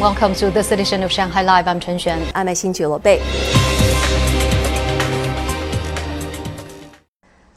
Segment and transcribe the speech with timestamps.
[0.00, 1.68] Welcome to this edition of Shanghai Live.
[1.68, 2.32] I'm Chen Xuan.
[2.34, 3.20] I'm Xin Bei.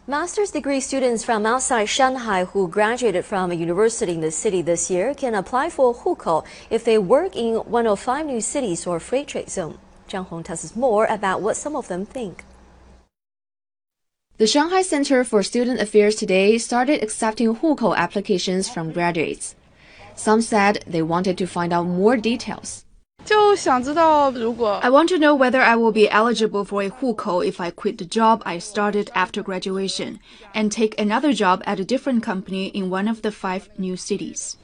[0.07, 4.91] Master's degree students from outside Shanghai who graduated from a university in the city this
[4.91, 8.99] year can apply for hukou if they work in one of five new cities or
[8.99, 9.77] free trade zone.
[10.09, 12.43] Zhang Hong tells us more about what some of them think.
[14.37, 19.55] The Shanghai Center for Student Affairs today started accepting hukou applications from graduates.
[20.15, 22.85] Some said they wanted to find out more details.
[23.25, 27.97] I want to know whether I will be eligible for a hukou if I quit
[27.97, 30.19] the job I started after graduation
[30.53, 34.57] and take another job at a different company in one of the five new cities.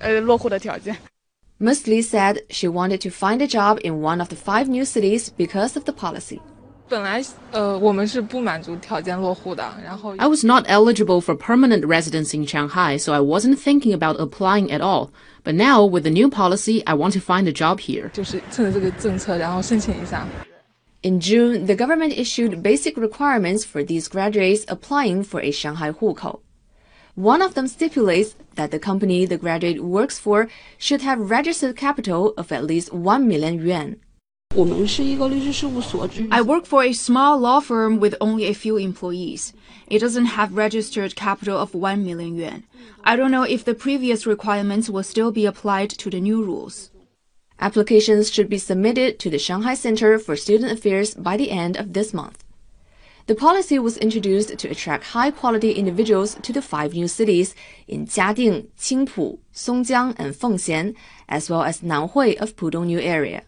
[1.61, 1.87] Ms.
[1.87, 5.29] Li said she wanted to find a job in one of the five new cities
[5.29, 6.41] because of the policy.
[6.91, 7.23] I
[10.27, 14.81] was not eligible for permanent residence in Shanghai, so I wasn't thinking about applying at
[14.81, 15.11] all.
[15.43, 18.11] But now, with the new policy, I want to find a job here.
[21.01, 26.41] In June, the government issued basic requirements for these graduates applying for a Shanghai hukou.
[27.15, 32.33] One of them stipulates that the company the graduate works for should have registered capital
[32.37, 33.95] of at least 1 million yuan.
[36.31, 39.53] I work for a small law firm with only a few employees.
[39.85, 42.63] It doesn't have registered capital of 1 million yuan.
[43.03, 46.89] I don't know if the previous requirements will still be applied to the new rules.
[47.59, 51.93] Applications should be submitted to the Shanghai Center for Student Affairs by the end of
[51.93, 52.43] this month.
[53.27, 57.53] The policy was introduced to attract high-quality individuals to the five new cities
[57.87, 60.95] in Jiading, Qingpu, Songjiang, and Fengxian,
[61.27, 63.43] as well as Nanhui of Pudong New Area.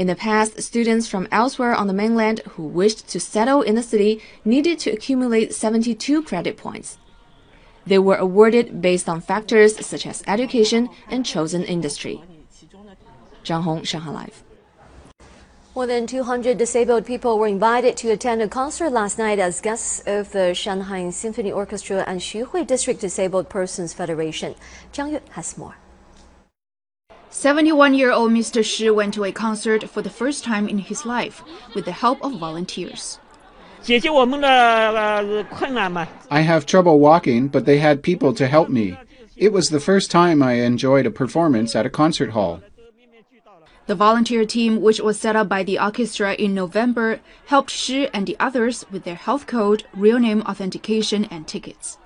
[0.00, 3.82] In the past, students from elsewhere on the mainland who wished to settle in the
[3.82, 6.96] city needed to accumulate 72 credit points.
[7.84, 12.22] They were awarded based on factors such as education and chosen industry.
[13.44, 14.42] Zhang Hong, Shanghai Live.
[15.74, 20.02] More than 200 disabled people were invited to attend a concert last night as guests
[20.06, 24.54] of the Shanghai Symphony Orchestra and Xuhui District Disabled Persons Federation.
[24.94, 25.76] Zhang Yue has more.
[27.30, 28.64] 71 year old Mr.
[28.64, 31.42] Shi went to a concert for the first time in his life
[31.74, 33.20] with the help of volunteers.
[36.30, 38.98] I have trouble walking, but they had people to help me.
[39.36, 42.62] It was the first time I enjoyed a performance at a concert hall.
[43.86, 48.26] The volunteer team, which was set up by the orchestra in November, helped Shi and
[48.26, 51.96] the others with their health code, real name authentication, and tickets.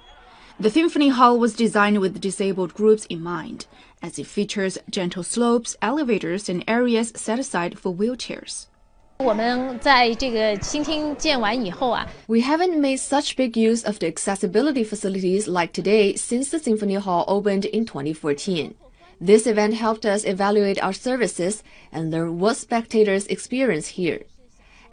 [0.61, 3.67] The symphony hall was designed with disabled groups in mind,
[4.01, 8.67] as it features gentle slopes, elevators, and areas set aside for wheelchairs.
[12.29, 16.95] We haven't made such big use of the accessibility facilities like today since the Symphony
[16.95, 18.75] Hall opened in 2014.
[19.21, 24.23] This event helped us evaluate our services and learn what spectators experience here.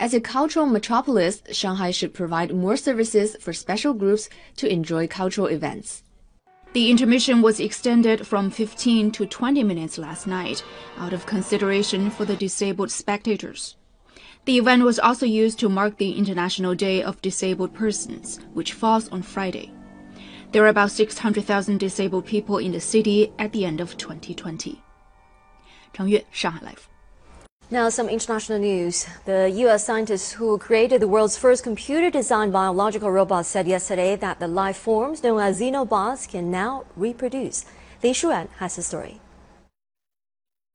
[0.01, 5.45] As a cultural metropolis, Shanghai should provide more services for special groups to enjoy cultural
[5.45, 6.01] events.
[6.73, 10.63] The intermission was extended from 15 to 20 minutes last night,
[10.97, 13.75] out of consideration for the disabled spectators.
[14.45, 19.07] The event was also used to mark the International Day of Disabled Persons, which falls
[19.09, 19.71] on Friday.
[20.51, 24.81] There are about 600,000 disabled people in the city at the end of 2020.
[25.93, 26.90] Zhang Yue, Shanghai Live.
[27.73, 29.07] Now, some international news.
[29.23, 29.85] The U.S.
[29.85, 35.23] scientists who created the world's first computer-designed biological robot said yesterday that the life forms
[35.23, 37.63] known as xenobots can now reproduce.
[38.03, 39.21] Lei Shuran has the story.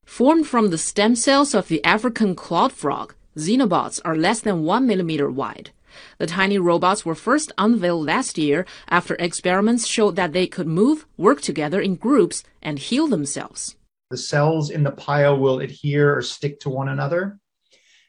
[0.05, 4.87] Formed from the stem cells of the African clawed frog, xenobots are less than one
[4.87, 5.69] millimeter wide.
[6.17, 11.05] The tiny robots were first unveiled last year after experiments showed that they could move,
[11.15, 13.76] work together in groups, and heal themselves
[14.09, 17.39] the cells in the pile will adhere or stick to one another.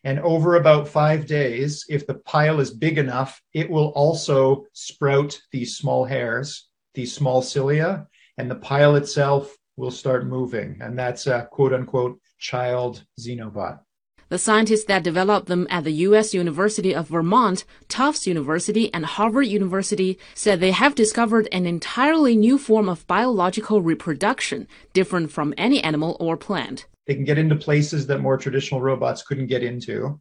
[0.04, 5.40] And over about five days, if the pile is big enough, it will also sprout
[5.52, 8.06] these small hairs, these small cilia,
[8.36, 10.78] and the pile itself will start moving.
[10.80, 13.80] And that's a quote unquote child xenobot.
[14.30, 16.34] The scientists that developed them at the U.S.
[16.34, 22.58] University of Vermont, Tufts University, and Harvard University said they have discovered an entirely new
[22.58, 26.84] form of biological reproduction, different from any animal or plant.
[27.06, 30.20] They can get into places that more traditional robots couldn't get into.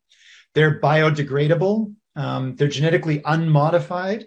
[0.53, 4.25] They're biodegradable, um, they're genetically unmodified,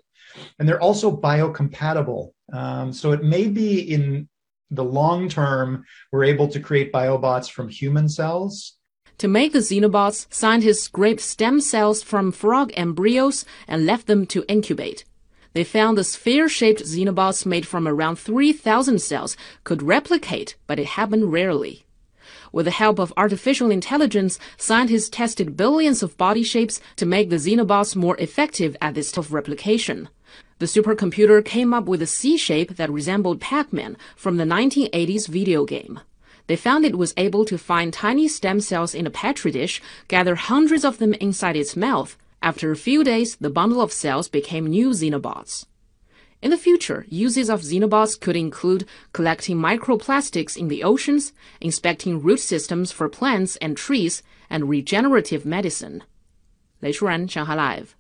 [0.59, 2.33] and they're also biocompatible.
[2.53, 4.29] Um, so it may be in
[4.71, 8.77] the long term, we're able to create biobots from human cells
[9.21, 14.47] to make the xenobots, scientists scraped stem cells from frog embryos and left them to
[14.49, 15.05] incubate.
[15.53, 21.33] They found the sphere-shaped xenobots made from around 3,000 cells could replicate, but it happened
[21.35, 21.85] rarely.
[22.51, 27.37] With the help of artificial intelligence, scientists tested billions of body shapes to make the
[27.37, 30.09] xenobots more effective at this of replication.
[30.61, 35.67] The supercomputer came up with a C shape that resembled Pac-Man from the 1980s video
[35.67, 36.01] game.
[36.48, 40.36] They found it was able to find tiny stem cells in a petri dish, gather
[40.36, 42.18] hundreds of them inside its mouth.
[42.42, 45.66] After a few days, the bundle of cells became new xenobots.
[46.42, 52.40] In the future, uses of xenobots could include collecting microplastics in the oceans, inspecting root
[52.40, 56.04] systems for plants and trees, and regenerative medicine.
[56.82, 57.96] 雷舒然，上海 Live。